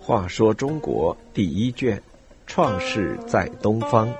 [0.00, 2.02] 话说中国第一卷，
[2.46, 4.12] 创世在东方。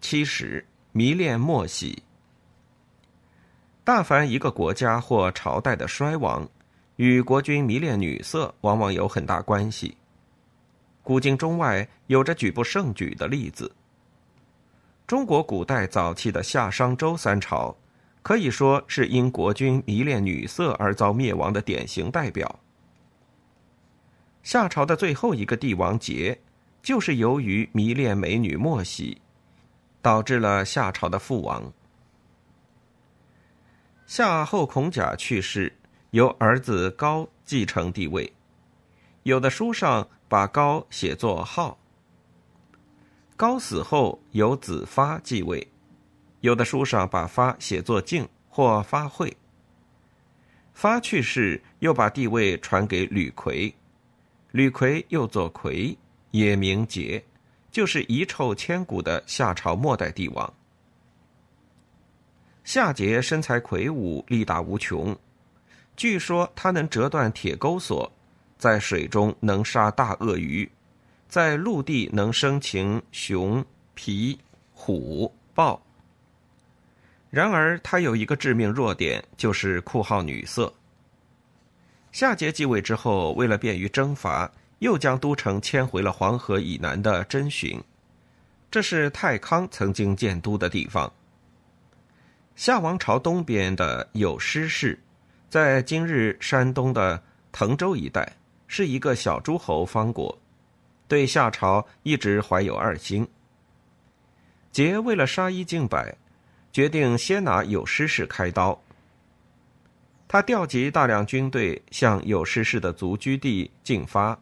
[0.00, 2.02] 七十，迷恋莫喜。
[3.84, 6.48] 大凡一个国家或朝代的衰亡，
[6.96, 9.96] 与国君迷恋女色往往有很大关系。
[11.04, 13.70] 古今中外有着举不胜举的例子。
[15.06, 17.76] 中国古代早期的夏商周三朝，
[18.22, 22.58] 可以说是因国君迷恋女色而遭灭亡的典型代表。
[24.42, 26.36] 夏朝的最后一个帝王桀，
[26.82, 29.22] 就是由于迷恋美女莫喜，
[30.02, 31.72] 导致了夏朝的覆亡。
[34.06, 35.72] 夏后孔甲去世，
[36.10, 38.32] 由儿子高继承帝位，
[39.22, 41.78] 有的书上把高写作号。
[43.36, 45.66] 高死后，由子发继位。
[46.40, 49.36] 有的书上把发写作敬或发会。
[50.72, 53.74] 发去世，又把帝位传给吕逵。
[54.52, 55.98] 吕逵又作逵，
[56.30, 57.22] 也名桀，
[57.70, 60.50] 就是遗臭千古的夏朝末代帝王。
[62.64, 65.14] 夏桀身材魁梧，力大无穷。
[65.94, 68.10] 据说他能折断铁钩索，
[68.56, 70.70] 在水中能杀大鳄鱼。
[71.28, 74.38] 在陆地能生擒熊、皮、
[74.72, 75.80] 虎、豹。
[77.30, 80.72] 然而他有一个致命弱点，就是酷好女色。
[82.12, 87.82] 夏桀继位之后，为了便于征伐，又将都城迁回了黄河以南的真寻，
[88.70, 91.12] 这是太康曾经建都的地方。
[92.54, 94.98] 夏王朝东边的有施氏，
[95.50, 98.34] 在今日山东的滕州一带，
[98.66, 100.38] 是一个小诸侯方国。
[101.08, 103.26] 对夏朝一直怀有二心。
[104.72, 106.16] 桀为了杀一儆百，
[106.72, 108.80] 决定先拿有失氏开刀。
[110.28, 114.38] 他调集大量军队向有失氏的族居地进发，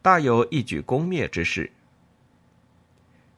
[0.00, 1.70] 大有一举攻灭之势。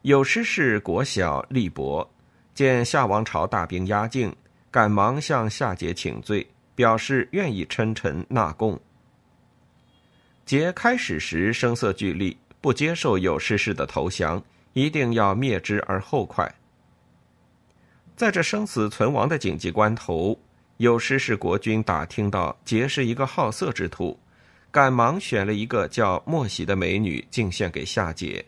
[0.01, 2.09] 有失氏国小力薄，
[2.53, 4.33] 见夏王朝大兵压境，
[4.71, 8.79] 赶忙向夏桀请罪，表示愿意称臣纳贡。
[10.47, 12.37] 桀开始时声色俱厉。
[12.61, 14.43] 不接受有失氏的投降，
[14.73, 16.53] 一定要灭之而后快。
[18.15, 20.37] 在这生死存亡的紧急关头，
[20.77, 24.19] 有失氏国君打听到桀是一个好色之徒，
[24.71, 28.43] 赶忙选了一个叫莫喜的美女进献给夏桀。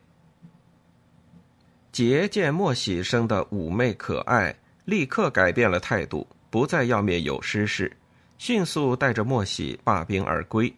[1.94, 4.54] 桀见莫喜生的妩媚可爱，
[4.86, 7.96] 立刻改变了态度，不再要灭有失氏，
[8.38, 10.74] 迅速带着莫喜罢兵而归。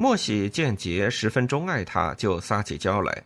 [0.00, 3.22] 莫喜见杰十分钟爱他，就撒起娇来。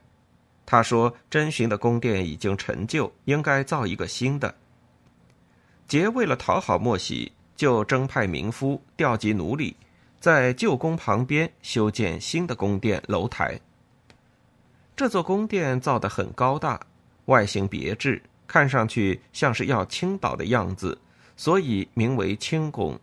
[0.67, 4.53] 他说：“真寻的宫殿已经陈旧，应该造一个新的。”
[5.87, 9.77] 杰为了讨好莫喜，就征派民夫，调集奴隶，
[10.19, 13.61] 在旧宫旁边修建新的宫殿楼台。
[14.97, 16.81] 这座宫殿造得很高大，
[17.27, 20.99] 外形别致，看上去像是要倾倒的样子，
[21.37, 22.99] 所以名为清宫。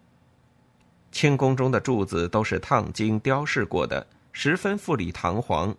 [1.11, 5.75] 清宫中的柱子都是烫金雕饰过的，十分富丽堂皇。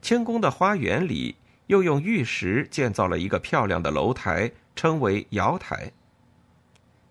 [0.00, 5.92] 清宫的花园里又用玉石建造了一个漂亮的楼台，称为瑶台。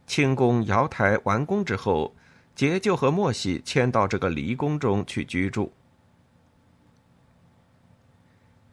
[0.07, 2.15] 清宫瑶台完工之后，
[2.55, 5.71] 杰就和莫喜迁到这个离宫中去居住。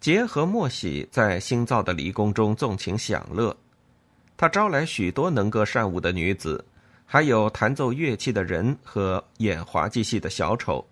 [0.01, 3.57] 杰和莫喜在新造的离宫中纵情享乐，
[4.37, 6.65] 他招来许多能歌善舞的女子。
[7.07, 10.87] 还有弹奏乐器的人和演滑稽戏的小丑。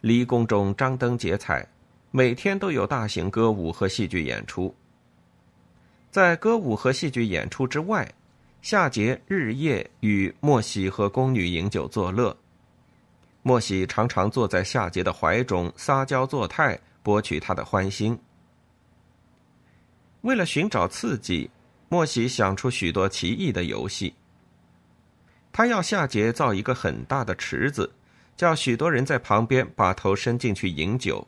[0.00, 1.66] 离宫中张灯结彩，
[2.10, 4.74] 每天都有大型歌舞和戏剧演出。
[6.10, 8.08] 在歌舞和戏剧演出之外，
[8.62, 12.36] 夏桀日夜与莫喜和宫女饮酒作乐。
[13.42, 18.18] 莫喜常常坐在夏桀的怀中撒娇作态，博取他的欢心。
[20.22, 21.50] 为了寻找刺激，
[21.90, 24.14] 莫喜想出许多奇异的游戏。
[25.56, 27.88] 他要夏桀造一个很大的池子，
[28.36, 31.24] 叫许多人在旁边把头伸进去饮酒。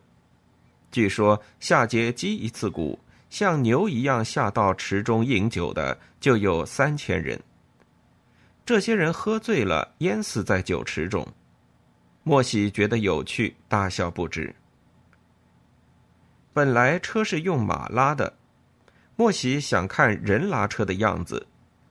[0.91, 2.99] 据说夏桀击一次鼓，
[3.31, 7.41] 像牛一样下到池中饮酒的就有三千人。
[8.65, 11.25] 这些人喝醉了，淹死在酒池中。
[12.25, 14.53] 莫喜觉得有趣，大笑不止。
[16.53, 18.35] 本来车是用马拉的，
[19.15, 21.47] 莫喜想看人拉车的样子。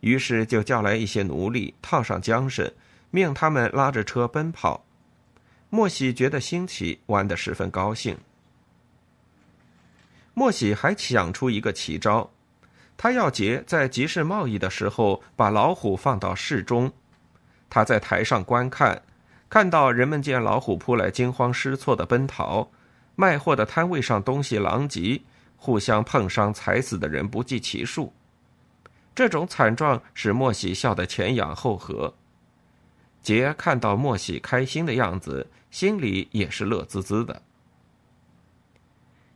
[0.06, 2.72] 于是就叫来一些奴隶，套上缰绳，
[3.10, 4.86] 命他们拉着车奔跑。
[5.72, 8.16] 莫喜觉得新奇，玩得十分高兴。
[10.36, 12.30] 莫喜还想出一个奇招，
[12.96, 16.94] 他要杰在集市贸易的时候把老虎放到市中，
[17.68, 19.02] 他在台上观看，
[19.50, 22.69] 看到人们见老虎扑来惊慌失措的奔逃，
[23.16, 25.24] 卖货的摊位上东西狼藉，
[25.57, 28.13] 互相碰伤踩死的人不计其数。
[29.15, 32.13] 这种惨状使莫喜笑得前仰后合。
[33.21, 37.41] 杰看到莫喜开心的样子，心里也是乐滋滋的。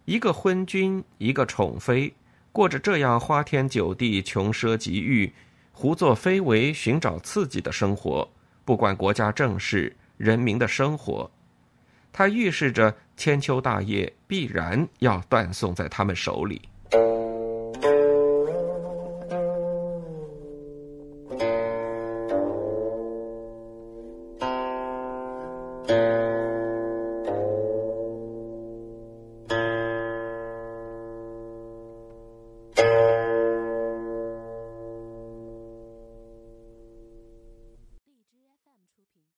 [0.05, 2.13] 一个昏君，一个宠妃，
[2.51, 5.31] 过着这样花天酒地、穷奢极欲、
[5.71, 8.29] 胡作非为、寻找刺激的生活，
[8.65, 11.31] 不管国家政事、人民的生活，
[12.11, 16.61] 它预示着千秋大业必然要断送在他们手里。